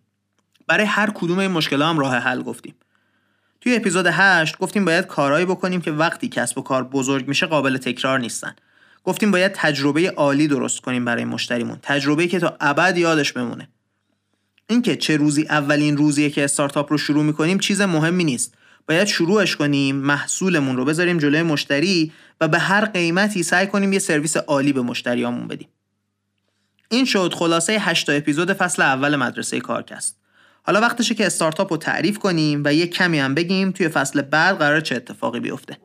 برای 0.67 0.86
هر 0.86 1.09
کدوم 1.13 1.39
این 1.39 1.51
مشکل 1.51 1.81
هم 1.81 2.00
راه 2.00 2.15
حل 2.15 2.41
گفتیم. 2.41 2.75
توی 3.62 3.75
اپیزود 3.75 4.05
8 4.12 4.57
گفتیم 4.57 4.86
باید 4.86 5.07
کارهایی 5.07 5.45
بکنیم 5.45 5.81
که 5.81 5.91
وقتی 5.91 6.27
کسب 6.27 6.57
و 6.57 6.62
کار 6.62 6.83
بزرگ 6.83 7.27
میشه 7.27 7.45
قابل 7.45 7.77
تکرار 7.77 8.19
نیستن. 8.19 8.55
گفتیم 9.03 9.31
باید 9.31 9.51
تجربه 9.55 10.12
عالی 10.12 10.47
درست 10.47 10.81
کنیم 10.81 11.05
برای 11.05 11.25
مشتریمون. 11.25 11.77
تجربه 11.81 12.27
که 12.27 12.39
تا 12.39 12.57
ابد 12.59 12.97
یادش 12.97 13.33
بمونه. 13.33 13.69
اینکه 14.69 14.95
چه 14.95 15.17
روزی 15.17 15.43
اولین 15.50 15.97
روزیه 15.97 16.29
که 16.29 16.43
استارتاپ 16.43 16.91
رو 16.91 16.97
شروع 16.97 17.24
می‌کنیم 17.24 17.59
چیز 17.59 17.81
مهمی 17.81 18.24
نیست. 18.24 18.56
باید 18.88 19.08
شروعش 19.08 19.56
کنیم 19.56 19.96
محصولمون 19.96 20.77
رو 20.77 20.86
بذاریم 20.86 21.17
جلوی 21.17 21.41
مشتری 21.41 22.12
و 22.41 22.48
به 22.48 22.60
هر 22.60 22.86
قیمتی 22.86 23.44
سعی 23.44 23.67
کنیم 23.67 23.94
یه 23.94 24.00
سرویس 24.00 24.38
عالی 24.38 24.74
به 24.74 24.82
مشتریامون 24.82 25.48
بدیم. 25.48 25.67
این 26.89 27.06
شد 27.06 27.34
خلاصه 27.34 27.79
8 27.79 28.10
اپیزود 28.10 28.53
فصل 28.53 28.82
اول 28.82 29.15
مدرسه 29.15 29.60
کارکست. 29.60 30.17
حالا 30.63 30.82
وقتشه 30.82 31.15
که 31.15 31.25
استارتاپ 31.25 31.74
رو 31.74 31.77
تعریف 31.77 32.17
کنیم 32.17 32.62
و 32.65 32.74
یه 32.74 32.88
کمی 32.88 33.20
هم 33.20 33.34
بگیم 33.34 33.72
توی 33.72 33.89
فصل 33.89 34.22
بعد 34.22 34.58
قرار 34.58 34.82
چه 34.82 34.96
اتفاقی 34.96 35.39
بیفته. 35.39 35.77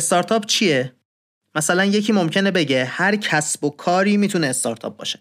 استارتاپ 0.00 0.46
چیه؟ 0.46 0.92
مثلا 1.54 1.84
یکی 1.84 2.12
ممکنه 2.12 2.50
بگه 2.50 2.84
هر 2.84 3.16
کسب 3.16 3.64
و 3.64 3.70
کاری 3.70 4.16
می‌تونه 4.16 4.46
استارتاپ 4.46 4.96
باشه. 4.96 5.18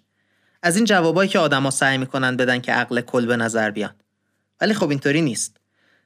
از 0.63 0.75
این 0.75 0.86
جوابایی 0.86 1.29
که 1.29 1.39
آدما 1.39 1.71
سعی 1.71 1.98
می‌کنن 1.98 2.38
بدن 2.38 2.59
که 2.59 2.71
عقل 2.71 3.01
کل 3.01 3.25
به 3.25 3.38
نظر 3.38 3.71
بیان. 3.71 3.95
ولی 4.62 4.74
خب 4.74 4.89
اینطوری 4.89 5.21
نیست. 5.21 5.57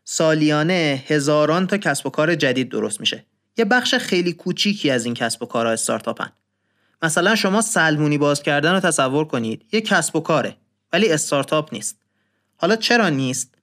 سالیانه 0.03 1.03
هزاران 1.07 1.67
تا 1.67 1.77
کسب 1.77 2.07
و 2.07 2.09
کار 2.09 2.35
جدید 2.35 2.69
درست 2.69 2.99
میشه. 2.99 3.25
یه 3.57 3.65
بخش 3.65 3.95
خیلی 3.95 4.33
کوچیکی 4.33 4.89
از 4.89 5.05
این 5.05 5.13
کسب 5.13 5.43
و 5.43 5.45
کارها 5.45 5.71
استارتاپن. 5.71 6.29
مثلا 7.01 7.35
شما 7.35 7.61
سلمونی 7.61 8.17
باز 8.17 8.43
کردن 8.43 8.73
رو 8.73 8.79
تصور 8.79 9.25
کنید. 9.25 9.65
یه 9.71 9.81
کسب 9.81 10.15
و 10.15 10.19
کاره 10.19 10.57
ولی 10.93 11.11
استارتاپ 11.11 11.73
نیست. 11.73 11.97
حالا 12.55 12.75
چرا 12.75 13.09
نیست؟ 13.09 13.55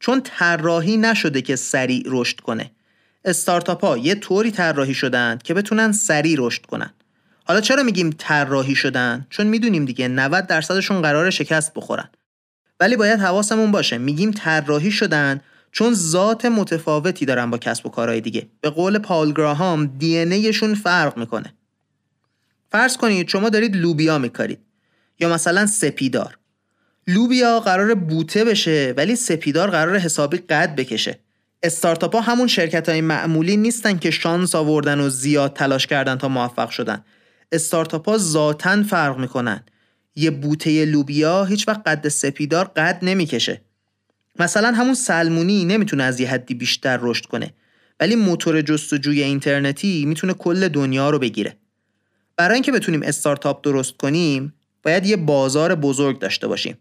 چون 0.00 0.20
طراحی 0.24 0.96
نشده 0.96 1.42
که 1.42 1.56
سریع 1.56 2.02
رشد 2.06 2.40
کنه. 2.40 2.70
استارتاپ 3.24 3.84
ها 3.84 3.98
یه 3.98 4.14
طوری 4.14 4.50
طراحی 4.50 4.94
شدن 4.94 5.38
که 5.44 5.54
بتونن 5.54 5.92
سریع 5.92 6.36
رشد 6.38 6.66
کنن. 6.66 6.90
حالا 7.44 7.60
چرا 7.60 7.82
میگیم 7.82 8.14
طراحی 8.18 8.74
شدن؟ 8.74 9.26
چون 9.30 9.46
می‌دونیم 9.46 9.84
دیگه 9.84 10.08
90 10.08 10.46
درصدشون 10.46 11.02
قرار 11.02 11.30
شکست 11.30 11.74
بخورن. 11.74 12.08
ولی 12.80 12.96
باید 12.96 13.20
حواسمون 13.20 13.70
باشه 13.70 13.98
میگیم 13.98 14.30
طراحی 14.30 14.90
شدن 14.90 15.40
چون 15.72 15.94
ذات 15.94 16.44
متفاوتی 16.44 17.26
دارن 17.26 17.50
با 17.50 17.58
کسب 17.58 17.86
و 17.86 17.88
کارهای 17.88 18.20
دیگه. 18.20 18.46
به 18.60 18.70
قول 18.70 18.98
پاول 18.98 19.32
گراهام 19.32 19.86
دی 19.86 20.52
شون 20.52 20.74
فرق 20.74 21.16
می‌کنه. 21.16 21.54
فرض 22.70 22.96
کنید 22.96 23.28
شما 23.28 23.48
دارید 23.48 23.76
لوبیا 23.76 24.18
میکارید 24.18 24.58
یا 25.20 25.28
مثلا 25.34 25.66
سپیدار. 25.66 26.38
لوبیا 27.06 27.60
قرار 27.60 27.94
بوته 27.94 28.44
بشه 28.44 28.94
ولی 28.96 29.16
سپیدار 29.16 29.70
قرار 29.70 29.98
حسابی 29.98 30.36
قد 30.36 30.76
بکشه. 30.76 31.18
استارتاپ 31.64 32.14
ها 32.14 32.20
همون 32.20 32.46
شرکت 32.46 32.88
های 32.88 33.00
معمولی 33.00 33.56
نیستن 33.56 33.98
که 33.98 34.10
شانس 34.10 34.54
آوردن 34.54 35.00
و 35.00 35.08
زیاد 35.08 35.52
تلاش 35.52 35.86
کردن 35.86 36.18
تا 36.18 36.28
موفق 36.28 36.70
شدن. 36.70 37.04
استارتاپ 37.52 38.08
ها 38.08 38.18
ذاتا 38.18 38.82
فرق 38.82 39.18
می‌کنن. 39.18 39.64
یه 40.16 40.30
بوته 40.30 40.84
لوبیا 40.84 41.44
هیچ 41.44 41.68
وقت 41.68 41.88
قد 41.88 42.08
سپیدار 42.08 42.64
قد 42.64 42.98
نمی‌کشه. 43.02 43.60
مثلا 44.38 44.72
همون 44.72 44.94
سلمونی 44.94 45.64
نمی‌تونه 45.64 46.02
از 46.02 46.20
یه 46.20 46.30
حدی 46.30 46.54
بیشتر 46.54 46.98
رشد 47.02 47.26
کنه 47.26 47.54
ولی 48.00 48.16
موتور 48.16 48.62
جستجوی 48.62 49.22
اینترنتی 49.22 50.04
می‌تونه 50.04 50.34
کل 50.34 50.68
دنیا 50.68 51.10
رو 51.10 51.18
بگیره. 51.18 51.56
برای 52.36 52.54
اینکه 52.54 52.72
بتونیم 52.72 53.02
استارتاپ 53.02 53.64
درست 53.64 53.96
کنیم 53.96 54.54
باید 54.82 55.06
یه 55.06 55.16
بازار 55.16 55.74
بزرگ 55.74 56.18
داشته 56.18 56.46
باشیم. 56.46 56.78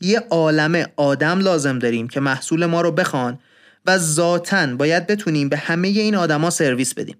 یه 0.00 0.18
عالمه 0.30 0.86
آدم 0.96 1.38
لازم 1.38 1.78
داریم 1.78 2.08
که 2.08 2.20
محصول 2.20 2.66
ما 2.66 2.80
رو 2.80 2.92
بخوان 2.92 3.38
و 3.86 3.98
ذاتا 3.98 4.66
باید 4.66 5.06
بتونیم 5.06 5.48
به 5.48 5.56
همه 5.56 5.88
این 5.88 6.14
آدما 6.14 6.50
سرویس 6.50 6.94
بدیم. 6.94 7.16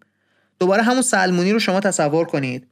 دوباره 0.59 0.83
همون 0.83 1.03
سلمونی 1.03 1.53
رو 1.53 1.59
شما 1.59 1.81
تصور 1.81 2.25
کنید. 2.25 2.67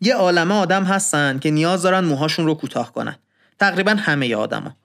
یه 0.00 0.14
عالمه 0.14 0.54
آدم 0.54 0.84
هستن 0.84 1.38
که 1.38 1.50
نیاز 1.50 1.82
دارن 1.82 2.04
موهاشون 2.04 2.46
رو 2.46 2.54
کوتاه 2.54 2.92
کنن. 2.92 3.16
تقریبا 3.58 3.90
همه 3.90 4.36
آدما. 4.36 4.76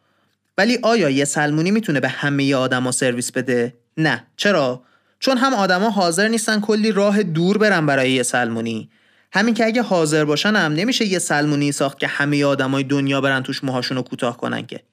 ولی 0.57 0.79
آیا 0.83 1.09
یه 1.09 1.25
سلمونی 1.25 1.71
می‌تونه 1.71 1.99
به 1.99 2.09
همه 2.09 2.55
آدما 2.55 2.91
سرویس 2.91 3.31
بده؟ 3.31 3.73
نه. 3.97 4.27
چرا؟ 4.37 4.83
چون 5.19 5.37
هم 5.37 5.53
آدما 5.53 5.89
حاضر 5.89 6.27
نیستن 6.27 6.59
کلی 6.59 6.91
راه 6.91 7.23
دور 7.23 7.57
برن 7.57 7.85
برای 7.85 8.11
یه 8.11 8.23
سلمونی. 8.23 8.89
همین 9.31 9.53
که 9.53 9.65
اگه 9.65 9.81
حاضر 9.81 10.25
باشن 10.25 10.55
هم 10.55 10.73
نمیشه 10.73 11.05
یه 11.05 11.19
سلمونی 11.19 11.71
ساخت 11.71 11.99
که 11.99 12.07
همه 12.07 12.45
آدمای 12.45 12.83
دنیا 12.83 13.21
برن 13.21 13.43
توش 13.43 13.63
موهاشون 13.63 13.97
رو 13.97 14.03
کوتاه 14.03 14.37
کنن 14.37 14.65
که. 14.65 14.83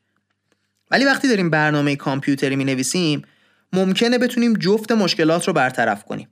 ولی 0.91 1.05
وقتی 1.05 1.29
داریم 1.29 1.51
برنامه 1.51 1.97
کامپیوتری 1.97 2.57
می 2.57 2.65
نویسیم 2.65 3.23
ممکنه 3.73 4.19
بتونیم 4.19 4.55
جفت 4.55 4.93
مشکلات 4.93 5.49
رو 5.49 5.53
برطرف 5.53 6.05
کنیم. 6.05 6.29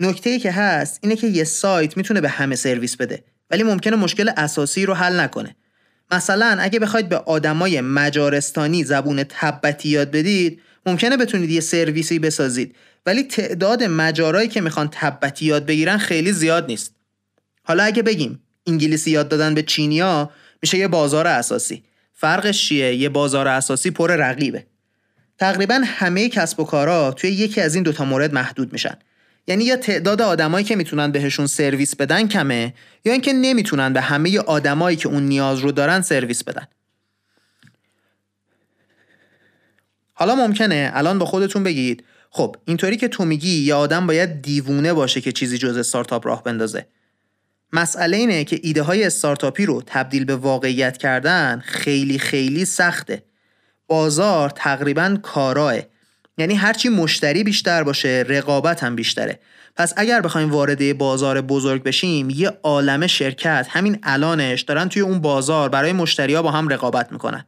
نکته 0.00 0.38
که 0.38 0.52
هست 0.52 0.98
اینه 1.02 1.16
که 1.16 1.26
یه 1.26 1.44
سایت 1.44 1.96
می‌تونه 1.96 2.20
به 2.20 2.28
همه 2.28 2.56
سرویس 2.56 2.96
بده 2.96 3.24
ولی 3.50 3.62
ممکنه 3.62 3.96
مشکل 3.96 4.30
اساسی 4.36 4.86
رو 4.86 4.94
حل 4.94 5.20
نکنه. 5.20 5.56
مثلا 6.10 6.56
اگه 6.60 6.78
بخواید 6.78 7.08
به 7.08 7.16
آدمای 7.16 7.80
مجارستانی 7.80 8.84
زبون 8.84 9.24
تبتی 9.28 9.88
یاد 9.88 10.10
بدید 10.10 10.60
ممکنه 10.86 11.16
بتونید 11.16 11.50
یه 11.50 11.60
سرویسی 11.60 12.18
بسازید 12.18 12.76
ولی 13.06 13.22
تعداد 13.22 13.82
مجارایی 13.84 14.48
که 14.48 14.60
می‌خوان 14.60 14.88
تبتی 14.92 15.46
یاد 15.46 15.66
بگیرن 15.66 15.98
خیلی 15.98 16.32
زیاد 16.32 16.66
نیست. 16.66 16.94
حالا 17.62 17.82
اگه 17.82 18.02
بگیم 18.02 18.42
انگلیسی 18.66 19.10
یاد 19.10 19.28
دادن 19.28 19.54
به 19.54 19.62
چینیا 19.62 20.30
میشه 20.62 20.78
یه 20.78 20.88
بازار 20.88 21.26
اساسی. 21.26 21.82
فرقش 22.20 22.68
چیه؟ 22.68 22.94
یه 22.94 23.08
بازار 23.08 23.48
اساسی 23.48 23.90
پر 23.90 24.16
رقیبه. 24.16 24.66
تقریبا 25.38 25.80
همه 25.84 26.28
کسب 26.28 26.60
و 26.60 26.64
کارا 26.64 27.12
توی 27.12 27.30
یکی 27.30 27.60
از 27.60 27.74
این 27.74 27.84
دوتا 27.84 28.04
مورد 28.04 28.34
محدود 28.34 28.72
میشن. 28.72 28.98
یعنی 29.46 29.64
یا 29.64 29.76
تعداد 29.76 30.22
آدمایی 30.22 30.64
که 30.64 30.76
می‌تونن 30.76 31.12
بهشون 31.12 31.46
سرویس 31.46 31.96
بدن 31.96 32.28
کمه 32.28 32.74
یا 33.04 33.12
اینکه 33.12 33.32
نمی‌تونن 33.32 33.92
به 33.92 34.00
همه 34.00 34.38
آدمایی 34.38 34.96
که 34.96 35.08
اون 35.08 35.22
نیاز 35.22 35.58
رو 35.58 35.72
دارن 35.72 36.00
سرویس 36.00 36.44
بدن. 36.44 36.68
حالا 40.14 40.34
ممکنه 40.34 40.90
الان 40.94 41.18
با 41.18 41.26
خودتون 41.26 41.64
بگید 41.64 42.04
خب 42.30 42.56
اینطوری 42.64 42.96
که 42.96 43.08
تو 43.08 43.24
میگی 43.24 43.58
یه 43.58 43.74
آدم 43.74 44.06
باید 44.06 44.42
دیوونه 44.42 44.92
باشه 44.92 45.20
که 45.20 45.32
چیزی 45.32 45.58
جز 45.58 45.76
استارتاپ 45.76 46.26
راه 46.26 46.42
بندازه. 46.42 46.86
مسئله 47.72 48.16
اینه 48.16 48.44
که 48.44 48.60
ایده 48.62 48.82
های 48.82 49.04
استارتاپی 49.04 49.66
رو 49.66 49.82
تبدیل 49.86 50.24
به 50.24 50.36
واقعیت 50.36 50.96
کردن 50.96 51.62
خیلی 51.64 52.18
خیلی 52.18 52.64
سخته. 52.64 53.22
بازار 53.86 54.50
تقریبا 54.50 55.18
کاراه 55.22 55.74
یعنی 56.38 56.54
هرچی 56.54 56.88
مشتری 56.88 57.44
بیشتر 57.44 57.82
باشه 57.82 58.24
رقابت 58.28 58.82
هم 58.82 58.96
بیشتره. 58.96 59.40
پس 59.76 59.92
اگر 59.96 60.20
بخوایم 60.20 60.50
وارد 60.50 60.98
بازار 60.98 61.40
بزرگ 61.40 61.82
بشیم 61.82 62.30
یه 62.30 62.58
عالم 62.62 63.06
شرکت 63.06 63.66
همین 63.70 63.98
الانش 64.02 64.60
دارن 64.60 64.88
توی 64.88 65.02
اون 65.02 65.20
بازار 65.20 65.68
برای 65.68 65.92
مشتری 65.92 66.34
ها 66.34 66.42
با 66.42 66.50
هم 66.50 66.68
رقابت 66.68 67.12
می‌کنن. 67.12 67.44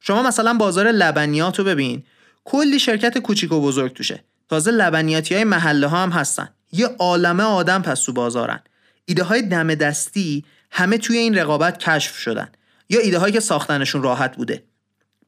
شما 0.00 0.22
مثلا 0.22 0.54
بازار 0.54 0.90
لبنیات 0.90 1.58
رو 1.58 1.64
ببین. 1.64 2.04
کلی 2.44 2.78
شرکت 2.78 3.18
کوچیک 3.18 3.52
و 3.52 3.60
بزرگ 3.60 3.92
توشه. 3.92 4.24
تازه 4.48 4.70
لبنیاتی 4.70 5.34
های 5.34 5.44
محله 5.44 5.86
ها 5.86 6.02
هم 6.02 6.10
هستن. 6.10 6.48
یه 6.72 6.86
عالمه 6.98 7.42
آدم 7.42 7.82
پس 7.82 8.00
تو 8.00 8.12
بازارن. 8.12 8.60
ایده 9.04 9.22
های 9.22 9.42
دم 9.42 9.74
دستی 9.74 10.44
همه 10.70 10.98
توی 10.98 11.18
این 11.18 11.34
رقابت 11.34 11.78
کشف 11.78 12.16
شدن. 12.16 12.48
یا 12.88 13.00
ایده 13.00 13.18
هایی 13.18 13.32
که 13.32 13.40
ساختنشون 13.40 14.02
راحت 14.02 14.36
بوده. 14.36 14.62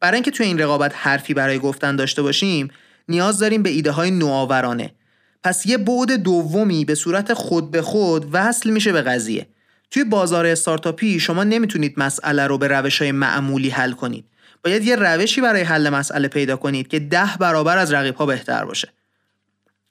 برای 0.00 0.14
اینکه 0.14 0.30
توی 0.30 0.46
این 0.46 0.58
رقابت 0.58 0.92
حرفی 0.94 1.34
برای 1.34 1.58
گفتن 1.58 1.96
داشته 1.96 2.22
باشیم 2.22 2.70
نیاز 3.08 3.38
داریم 3.38 3.62
به 3.62 3.70
ایده 3.70 3.90
های 3.90 4.10
نوآورانه. 4.10 4.94
پس 5.42 5.66
یه 5.66 5.78
بعد 5.78 6.12
دومی 6.12 6.84
به 6.84 6.94
صورت 6.94 7.34
خود 7.34 7.70
به 7.70 7.82
خود 7.82 8.28
وصل 8.32 8.70
میشه 8.70 8.92
به 8.92 9.02
قضیه. 9.02 9.46
توی 9.90 10.04
بازار 10.04 10.46
استارتاپی 10.46 11.20
شما 11.20 11.44
نمی‌تونید 11.44 11.94
مسئله 11.96 12.46
رو 12.46 12.58
به 12.58 12.68
روش 12.68 13.02
های 13.02 13.12
معمولی 13.12 13.70
حل 13.70 13.92
کنید. 13.92 14.24
باید 14.64 14.84
یه 14.84 14.96
روشی 14.96 15.40
برای 15.40 15.62
حل 15.62 15.88
مسئله 15.88 16.28
پیدا 16.28 16.56
کنید 16.56 16.88
که 16.88 16.98
ده 16.98 17.36
برابر 17.40 17.78
از 17.78 17.92
رقیب 17.92 18.14
ها 18.14 18.26
بهتر 18.26 18.64
باشه. 18.64 18.88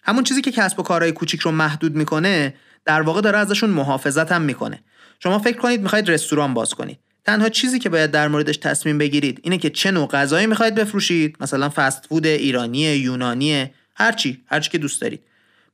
همون 0.03 0.23
چیزی 0.23 0.41
که 0.41 0.51
کسب 0.51 0.79
و 0.79 0.83
کارهای 0.83 1.11
کوچیک 1.11 1.41
رو 1.41 1.51
محدود 1.51 1.95
می‌کنه 1.95 2.53
در 2.85 3.01
واقع 3.01 3.21
داره 3.21 3.37
ازشون 3.37 3.69
محافظت 3.69 4.31
هم 4.31 4.41
می‌کنه. 4.41 4.83
شما 5.19 5.39
فکر 5.39 5.57
کنید 5.57 5.81
می‌خواید 5.81 6.11
رستوران 6.11 6.53
باز 6.53 6.73
کنید. 6.73 6.99
تنها 7.23 7.49
چیزی 7.49 7.79
که 7.79 7.89
باید 7.89 8.11
در 8.11 8.27
موردش 8.27 8.57
تصمیم 8.57 8.97
بگیرید 8.97 9.39
اینه 9.43 9.57
که 9.57 9.69
چه 9.69 9.91
نوع 9.91 10.07
غذایی 10.07 10.47
می‌خواید 10.47 10.75
بفروشید. 10.75 11.37
مثلا 11.39 11.71
فست 11.75 12.05
فود 12.05 12.25
ایرانی 12.25 12.79
یونانی 12.79 13.71
هرچی 13.95 14.43
هرچی 14.47 14.69
که 14.69 14.77
دوست 14.77 15.01
دارید. 15.01 15.23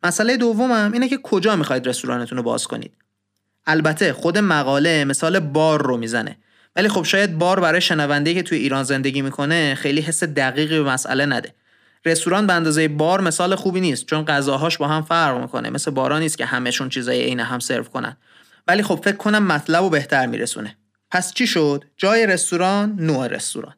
مسئله 0.03 0.37
دومم 0.37 0.91
اینه 0.93 1.09
که 1.09 1.17
کجا 1.17 1.55
می‌خواید 1.55 1.87
رستورانتون 1.87 2.37
رو 2.37 2.43
باز 2.43 2.67
کنید. 2.67 2.91
البته 3.65 4.13
خود 4.13 4.37
مقاله 4.37 5.05
مثال 5.05 5.39
بار 5.39 5.81
رو 5.85 5.97
می‌زنه. 5.97 6.37
ولی 6.75 6.87
خب 6.87 7.03
شاید 7.03 7.37
بار 7.37 7.59
برای 7.59 7.81
شنونده 7.81 8.33
که 8.33 8.43
توی 8.43 8.57
ایران 8.57 8.83
زندگی 8.83 9.21
می‌کنه 9.21 9.75
خیلی 9.75 10.01
حس 10.01 10.23
دقیقی 10.23 10.83
به 10.83 10.89
مسئله 10.89 11.25
نده. 11.25 11.53
رستوران 12.05 12.47
به 12.47 12.53
اندازه 12.53 12.87
بار 12.87 13.21
مثال 13.21 13.55
خوبی 13.55 13.81
نیست 13.81 14.05
چون 14.05 14.25
غذاهاش 14.25 14.77
با 14.77 14.87
هم 14.87 15.01
فرق 15.01 15.41
می‌کنه. 15.41 15.69
مثل 15.69 15.91
بارا 15.91 16.19
نیست 16.19 16.37
که 16.37 16.45
همهشون 16.45 16.89
چیزای 16.89 17.21
عین 17.21 17.39
هم 17.39 17.59
سرو 17.59 17.83
کنن. 17.83 18.17
ولی 18.67 18.83
خب 18.83 19.01
فکر 19.03 19.15
کنم 19.15 19.43
مطلب 19.43 19.83
و 19.83 19.89
بهتر 19.89 20.25
میرسونه. 20.25 20.77
پس 21.11 21.33
چی 21.33 21.47
شد؟ 21.47 21.83
جای 21.97 22.27
رستوران 22.27 22.95
نوع 22.99 23.27
رستوران. 23.27 23.75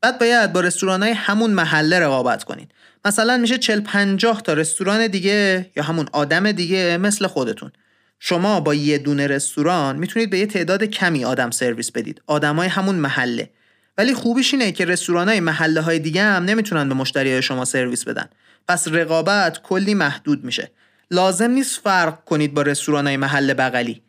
بعد 0.00 0.18
باید 0.18 0.52
با 0.52 0.60
رستوران 0.60 1.02
های 1.02 1.12
همون 1.12 1.50
محله 1.50 2.00
رقابت 2.00 2.44
کنید 2.44 2.70
مثلا 3.04 3.36
میشه 3.36 3.58
40 3.58 3.80
50 3.80 4.42
تا 4.42 4.52
رستوران 4.52 5.06
دیگه 5.06 5.70
یا 5.76 5.82
همون 5.82 6.08
آدم 6.12 6.52
دیگه 6.52 6.98
مثل 6.98 7.26
خودتون. 7.26 7.72
شما 8.20 8.60
با 8.60 8.74
یه 8.74 8.98
دونه 8.98 9.26
رستوران 9.26 9.96
می‌تونید 9.96 10.30
به 10.30 10.38
یه 10.38 10.46
تعداد 10.46 10.84
کمی 10.84 11.24
آدم 11.24 11.50
سرویس 11.50 11.90
بدید. 11.90 12.22
آدمای 12.26 12.68
همون 12.68 12.94
محله. 12.94 13.50
ولی 13.98 14.14
خوبیش 14.14 14.54
اینه 14.54 14.72
که 14.72 14.84
رستوران 14.84 15.28
های 15.28 15.40
محله 15.40 15.80
های 15.80 15.98
دیگه 15.98 16.22
هم 16.22 16.44
نمی‌تونن 16.44 16.88
به 16.88 16.94
مشتری 16.94 17.32
های 17.32 17.42
شما 17.42 17.64
سرویس 17.64 18.04
بدن. 18.04 18.28
پس 18.68 18.88
رقابت 18.88 19.62
کلی 19.62 19.94
محدود 19.94 20.44
میشه. 20.44 20.70
لازم 21.10 21.50
نیست 21.50 21.80
فرق 21.80 22.24
کنید 22.24 22.54
با 22.54 22.62
رستوران 22.62 23.06
های 23.06 23.16
محله 23.16 23.54
بغلی. 23.54 24.02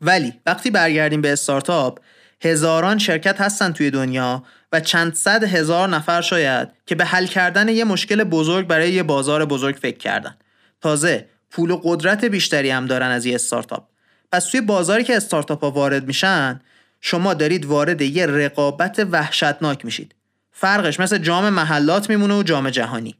ولی 0.00 0.32
وقتی 0.46 0.70
برگردیم 0.70 1.20
به 1.20 1.32
استارتاپ 1.32 1.98
هزاران 2.40 2.98
شرکت 2.98 3.40
هستن 3.40 3.72
توی 3.72 3.90
دنیا 3.90 4.44
و 4.72 4.80
چند 4.80 5.14
صد 5.14 5.44
هزار 5.44 5.88
نفر 5.88 6.20
شاید 6.20 6.68
که 6.86 6.94
به 6.94 7.04
حل 7.04 7.26
کردن 7.26 7.68
یه 7.68 7.84
مشکل 7.84 8.24
بزرگ 8.24 8.66
برای 8.66 8.92
یه 8.92 9.02
بازار 9.02 9.44
بزرگ 9.44 9.76
فکر 9.76 9.98
کردن. 9.98 10.36
تازه 10.80 11.26
پول 11.50 11.70
و 11.70 11.80
قدرت 11.84 12.24
بیشتری 12.24 12.70
هم 12.70 12.86
دارن 12.86 13.10
از 13.10 13.26
یه 13.26 13.34
استارتاپ. 13.34 13.88
پس 14.32 14.44
توی 14.44 14.60
بازاری 14.60 15.04
که 15.04 15.16
استارتاپ 15.16 15.60
ها 15.60 15.70
وارد 15.70 16.06
میشن 16.06 16.60
شما 17.04 17.34
دارید 17.34 17.64
وارد 17.64 18.02
یه 18.02 18.26
رقابت 18.26 19.06
وحشتناک 19.10 19.84
میشید. 19.84 20.14
فرقش 20.52 21.00
مثل 21.00 21.18
جام 21.18 21.48
محلات 21.48 22.10
میمونه 22.10 22.34
و 22.34 22.42
جام 22.42 22.70
جهانی. 22.70 23.16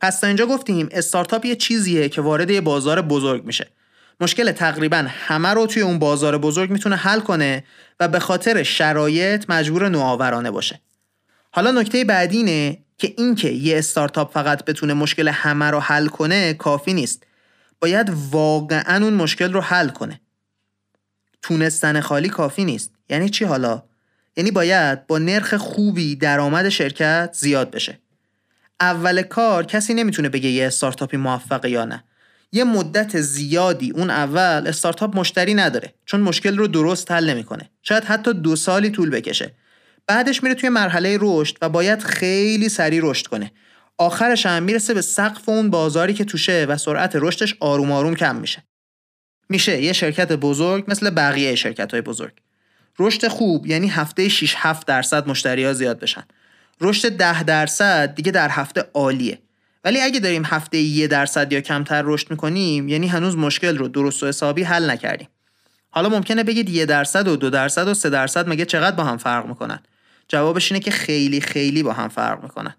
پس 0.00 0.20
تا 0.20 0.26
اینجا 0.26 0.46
گفتیم 0.46 0.88
استارتاپ 0.92 1.44
یه 1.44 1.56
چیزیه 1.56 2.08
که 2.08 2.20
وارد 2.20 2.50
یه 2.50 2.60
بازار 2.60 3.02
بزرگ 3.02 3.44
میشه. 3.44 3.70
مشکل 4.20 4.52
تقریبا 4.52 5.04
همه 5.08 5.48
رو 5.48 5.66
توی 5.66 5.82
اون 5.82 5.98
بازار 5.98 6.38
بزرگ 6.38 6.70
می‌تونه 6.70 6.96
حل 6.96 7.20
کنه 7.20 7.64
و 8.00 8.08
به 8.08 8.18
خاطر 8.18 8.62
شرایط 8.62 9.44
مجبور 9.48 9.88
نوآورانه 9.88 10.50
باشه. 10.50 10.80
حالا 11.50 11.70
نکته 11.70 12.04
بعدی 12.04 12.36
اینه 12.36 12.78
که 12.98 13.14
اینکه 13.18 13.48
یه 13.48 13.78
استارتاپ 13.78 14.32
فقط 14.32 14.64
بتونه 14.64 14.94
مشکل 14.94 15.28
همه 15.28 15.70
رو 15.70 15.80
حل 15.80 16.06
کنه 16.06 16.54
کافی 16.54 16.92
نیست. 16.92 17.26
باید 17.80 18.12
واقعا 18.30 19.04
اون 19.04 19.14
مشکل 19.14 19.52
رو 19.52 19.60
حل 19.60 19.88
کنه. 19.88 20.20
تونستن 21.42 22.00
خالی 22.00 22.28
کافی 22.28 22.64
نیست. 22.64 22.92
یعنی 23.08 23.28
چی 23.28 23.44
حالا؟ 23.44 23.82
یعنی 24.36 24.50
باید 24.50 25.06
با 25.06 25.18
نرخ 25.18 25.54
خوبی 25.54 26.16
درآمد 26.16 26.68
شرکت 26.68 27.30
زیاد 27.32 27.70
بشه. 27.70 27.98
اول 28.80 29.22
کار 29.22 29.66
کسی 29.66 29.94
نمی‌تونه 29.94 30.28
بگه 30.28 30.48
یه 30.48 30.66
استارتاپی 30.66 31.16
موفقه 31.16 31.70
یا 31.70 31.84
نه. 31.84 32.04
یه 32.52 32.64
مدت 32.64 33.20
زیادی 33.20 33.90
اون 33.90 34.10
اول 34.10 34.64
استارتاپ 34.66 35.16
مشتری 35.16 35.54
نداره 35.54 35.94
چون 36.04 36.20
مشکل 36.20 36.56
رو 36.56 36.66
درست 36.66 37.10
حل 37.10 37.30
نمی‌کنه. 37.30 37.70
شاید 37.82 38.04
حتی 38.04 38.32
دو 38.32 38.56
سالی 38.56 38.90
طول 38.90 39.10
بکشه. 39.10 39.54
بعدش 40.06 40.42
میره 40.42 40.54
توی 40.54 40.68
مرحله 40.68 41.18
رشد 41.20 41.56
و 41.62 41.68
باید 41.68 42.02
خیلی 42.02 42.68
سریع 42.68 43.00
رشد 43.02 43.26
کنه. 43.26 43.52
آخرش 43.98 44.46
هم 44.46 44.62
می‌رسه 44.62 44.94
به 44.94 45.02
سقف 45.02 45.48
اون 45.48 45.70
بازاری 45.70 46.14
که 46.14 46.24
توشه 46.24 46.66
و 46.68 46.76
سرعت 46.76 47.12
رشدش 47.14 47.56
آروم 47.60 47.92
آروم 47.92 48.14
کم 48.14 48.36
میشه. 48.36 48.64
میشه 49.50 49.82
یه 49.82 49.92
شرکت 49.92 50.32
بزرگ 50.32 50.84
مثل 50.88 51.10
بقیه 51.10 51.54
شرکت 51.54 51.90
های 51.92 52.00
بزرگ. 52.00 52.32
رشد 52.98 53.28
خوب 53.28 53.66
یعنی 53.66 53.88
هفته 53.88 54.28
6 54.28 54.54
7 54.56 54.86
درصد 54.86 55.28
مشتری 55.28 55.64
ها 55.64 55.72
زیاد 55.72 56.00
بشن. 56.00 56.22
رشد 56.80 57.08
10 57.08 57.42
درصد 57.42 58.14
دیگه 58.14 58.32
در 58.32 58.48
هفته 58.48 58.84
عالیه. 58.94 59.38
ولی 59.84 60.00
اگه 60.00 60.20
داریم 60.20 60.42
هفته 60.44 60.78
یه 60.78 61.06
درصد 61.06 61.52
یا 61.52 61.60
کمتر 61.60 62.02
رشد 62.02 62.30
می‌کنیم 62.30 62.88
یعنی 62.88 63.06
هنوز 63.06 63.36
مشکل 63.36 63.78
رو 63.78 63.88
درست 63.88 64.22
و 64.22 64.26
حسابی 64.26 64.62
حل 64.62 64.90
نکردیم. 64.90 65.28
حالا 65.90 66.08
ممکنه 66.08 66.44
بگید 66.44 66.68
یه 66.68 66.86
درصد 66.86 67.28
و 67.28 67.36
دو 67.36 67.50
درصد 67.50 67.88
و 67.88 67.94
سه 67.94 68.10
درصد 68.10 68.48
مگه 68.48 68.64
چقدر 68.64 68.96
با 68.96 69.04
هم 69.04 69.16
فرق 69.16 69.46
می‌کنن؟ 69.46 69.80
جوابش 70.28 70.72
اینه 70.72 70.84
که 70.84 70.90
خیلی 70.90 71.40
خیلی 71.40 71.82
با 71.82 71.92
هم 71.92 72.08
فرق 72.08 72.42
می‌کنن. 72.42 72.74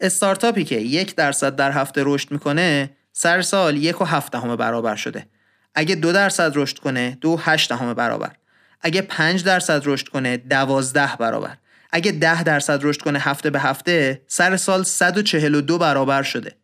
استارتاپی 0.00 0.64
که 0.64 0.76
یک 0.76 1.14
درصد 1.14 1.56
در 1.56 1.72
هفته 1.72 2.02
رشد 2.04 2.30
می‌کنه 2.30 2.90
سر 3.12 3.42
سال 3.42 3.76
یک 3.76 4.00
و 4.00 4.04
هفت 4.04 4.32
دهم 4.32 4.56
برابر 4.56 4.96
شده. 4.96 5.26
اگه 5.74 5.94
دو 5.94 6.12
درصد 6.12 6.52
رشد 6.54 6.78
کنه 6.78 7.18
دو 7.20 7.36
هشت 7.36 7.68
دهم 7.68 7.94
برابر. 7.94 8.36
اگه 8.80 9.02
پنج 9.02 9.44
درصد 9.44 9.82
رشد 9.84 10.08
کنه 10.08 10.36
دوازده 10.36 11.16
برابر. 11.16 11.56
اگه 11.92 12.12
ده 12.12 12.42
درصد 12.42 12.80
رشد 12.82 13.00
کنه 13.00 13.18
هفته 13.18 13.50
به 13.50 13.60
هفته 13.60 14.22
سر 14.26 14.56
سال 14.56 14.82
142 14.82 15.78
برابر 15.78 16.22
شده. 16.22 16.56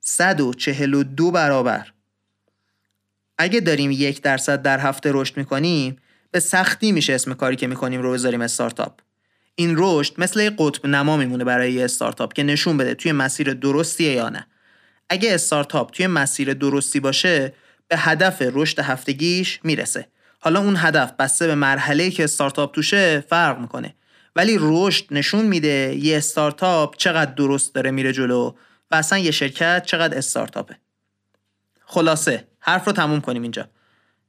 142 0.00 1.30
برابر. 1.30 1.92
اگه 3.38 3.60
داریم 3.60 3.90
یک 3.90 4.22
درصد 4.22 4.62
در 4.62 4.78
هفته 4.78 5.10
رشد 5.12 5.36
می‌کنیم 5.36 5.96
به 6.30 6.40
سختی 6.40 6.92
میشه 6.92 7.12
اسم 7.12 7.34
کاری 7.34 7.56
که 7.56 7.66
می‌کنیم 7.66 8.02
رو 8.02 8.12
بذاریم 8.12 8.40
استارتاپ. 8.40 9.00
این 9.54 9.74
رشد 9.78 10.14
مثل 10.18 10.50
قطب 10.58 10.86
نما 10.86 11.16
میمونه 11.16 11.44
برای 11.44 11.72
یه 11.72 11.84
استارتاپ 11.84 12.32
که 12.32 12.42
نشون 12.42 12.76
بده 12.76 12.94
توی 12.94 13.12
مسیر 13.12 13.54
درستیه 13.54 14.12
یا 14.12 14.28
نه. 14.28 14.46
اگه 15.08 15.34
استارتاپ 15.34 15.90
توی 15.90 16.06
مسیر 16.06 16.54
درستی 16.54 17.00
باشه 17.00 17.52
به 17.88 17.96
هدف 17.96 18.42
رشد 18.52 18.78
هفتگیش 18.80 19.60
می‌رسه. 19.64 20.08
حالا 20.40 20.60
اون 20.60 20.76
هدف 20.78 21.12
بسته 21.12 21.46
به 21.46 21.54
مرحله 21.54 22.10
که 22.10 22.24
استارتاپ 22.24 22.74
توشه 22.74 23.20
فرق 23.20 23.60
می‌کنه. 23.60 23.94
ولی 24.36 24.56
رشد 24.60 25.04
نشون 25.10 25.44
میده 25.44 25.96
یه 25.98 26.16
استارتاپ 26.16 26.96
چقدر 26.96 27.32
درست 27.32 27.74
داره 27.74 27.90
میره 27.90 28.12
جلو 28.12 28.54
و 28.90 28.94
اصلا 28.96 29.18
یه 29.18 29.30
شرکت 29.30 29.86
چقدر 29.86 30.18
استارتاپه. 30.18 30.78
خلاصه 31.84 32.48
حرف 32.60 32.84
رو 32.84 32.92
تموم 32.92 33.20
کنیم 33.20 33.42
اینجا. 33.42 33.68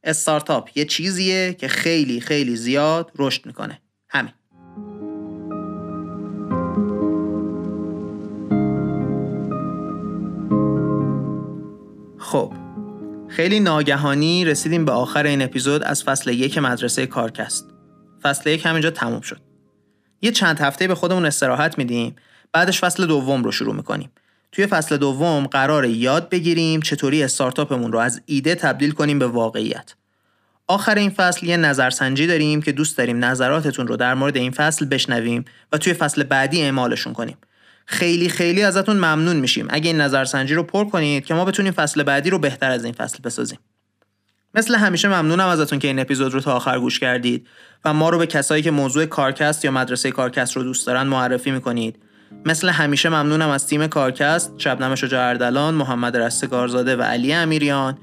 استارتاپ 0.03 0.77
یه 0.77 0.85
چیزیه 0.85 1.53
که 1.53 1.67
خیلی 1.67 2.21
خیلی 2.21 2.55
زیاد 2.55 3.11
رشد 3.15 3.45
می‌کنه. 3.45 3.81
همین. 4.09 4.33
خب 12.17 12.53
خیلی 13.35 13.59
ناگهانی 13.59 14.45
رسیدیم 14.45 14.85
به 14.85 14.91
آخر 14.91 15.23
این 15.25 15.41
اپیزود 15.41 15.83
از 15.83 16.03
فصل 16.03 16.31
یک 16.31 16.57
مدرسه 16.57 17.05
کارکست. 17.05 17.65
فصل 18.23 18.49
یک 18.49 18.65
همینجا 18.65 18.91
تموم 18.91 19.21
شد. 19.21 19.41
یه 20.21 20.31
چند 20.31 20.59
هفته 20.59 20.87
به 20.87 20.95
خودمون 20.95 21.25
استراحت 21.25 21.77
میدیم 21.77 22.15
بعدش 22.53 22.79
فصل 22.79 23.05
دوم 23.05 23.43
رو 23.43 23.51
شروع 23.51 23.75
می‌کنیم. 23.75 24.11
توی 24.51 24.67
فصل 24.67 24.97
دوم 24.97 25.47
قرار 25.47 25.85
یاد 25.85 26.29
بگیریم 26.29 26.81
چطوری 26.81 27.23
استارتاپمون 27.23 27.91
رو 27.91 27.99
از 27.99 28.21
ایده 28.25 28.55
تبدیل 28.55 28.91
کنیم 28.91 29.19
به 29.19 29.27
واقعیت. 29.27 29.93
آخر 30.67 30.95
این 30.95 31.09
فصل 31.09 31.45
یه 31.45 31.57
نظرسنجی 31.57 32.27
داریم 32.27 32.61
که 32.61 32.71
دوست 32.71 32.97
داریم 32.97 33.25
نظراتتون 33.25 33.87
رو 33.87 33.95
در 33.95 34.13
مورد 34.13 34.37
این 34.37 34.51
فصل 34.51 34.85
بشنویم 34.85 35.45
و 35.71 35.77
توی 35.77 35.93
فصل 35.93 36.23
بعدی 36.23 36.61
اعمالشون 36.61 37.13
کنیم. 37.13 37.37
خیلی 37.85 38.29
خیلی 38.29 38.63
ازتون 38.63 38.95
ممنون 38.95 39.35
میشیم. 39.35 39.67
اگه 39.69 39.87
این 39.87 40.01
نظرسنجی 40.01 40.53
رو 40.53 40.63
پر 40.63 40.85
کنید 40.85 41.25
که 41.25 41.33
ما 41.33 41.45
بتونیم 41.45 41.71
فصل 41.71 42.03
بعدی 42.03 42.29
رو 42.29 42.39
بهتر 42.39 42.71
از 42.71 42.83
این 42.83 42.93
فصل 42.93 43.17
بسازیم. 43.23 43.59
مثل 44.53 44.75
همیشه 44.75 45.07
ممنونم 45.07 45.47
ازتون 45.47 45.79
که 45.79 45.87
این 45.87 45.99
اپیزود 45.99 46.33
رو 46.33 46.39
تا 46.39 46.55
آخر 46.55 46.79
گوش 46.79 46.99
کردید 46.99 47.47
و 47.85 47.93
ما 47.93 48.09
رو 48.09 48.17
به 48.17 48.27
کسایی 48.27 48.63
که 48.63 48.71
موضوع 48.71 49.05
کارکست 49.05 49.65
یا 49.65 49.71
مدرسه 49.71 50.11
کارکست 50.11 50.55
رو 50.55 50.63
دوست 50.63 50.87
دارن 50.87 51.07
معرفی 51.07 51.51
می‌کنید. 51.51 51.99
مثل 52.45 52.69
همیشه 52.69 53.09
ممنونم 53.09 53.49
از 53.49 53.67
تیم 53.67 53.87
کارکست 53.87 54.53
شبنم 54.57 54.95
شجاع 54.95 55.29
اردلان 55.29 55.73
محمد 55.73 56.17
رستگارزاده 56.17 56.95
و 56.95 57.01
علی 57.01 57.33
امیریان. 57.33 57.97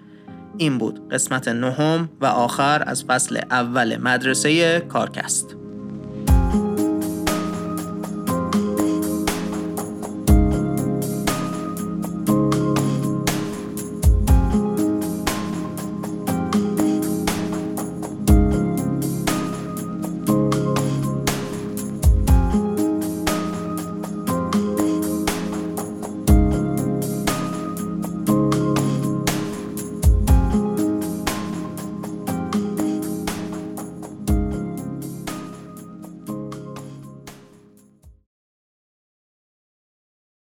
این 0.59 0.79
بود 0.79 1.13
قسمت 1.13 1.49
نهم 1.49 2.11
و 2.21 2.27
آخر 2.27 2.83
از 2.87 3.05
فصل 3.05 3.41
اول 3.51 3.97
مدرسه 3.97 4.81
کارکست. 4.81 5.62